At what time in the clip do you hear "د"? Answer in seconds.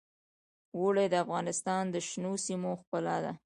1.09-1.15, 1.89-1.95